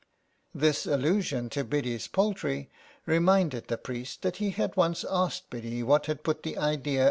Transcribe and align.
This 0.55 0.87
allusion 0.87 1.47
to 1.51 1.63
Biddy's 1.63 2.07
poultry 2.07 2.71
reminded 3.05 3.67
the 3.67 3.77
priest 3.77 4.23
that 4.23 4.37
he 4.37 4.49
had 4.49 4.75
once 4.75 5.05
asked 5.07 5.51
Biddy 5.51 5.83
what 5.83 6.07
had 6.07 6.23
put 6.23 6.41
the 6.41 6.57
idea 6.57 6.63
88 6.63 6.65
SOME 6.65 6.81
PARISHIONERS. 6.83 6.99